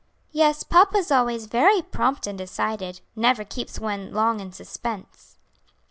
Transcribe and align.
"Yes, 0.31 0.63
papa 0.63 0.97
is 0.97 1.11
always 1.11 1.45
very 1.45 1.79
prompt 1.83 2.25
and 2.25 2.35
decided; 2.35 3.01
never 3.15 3.43
keeps 3.45 3.79
one 3.79 4.11
long 4.11 4.39
in 4.39 4.51
suspense." 4.51 5.37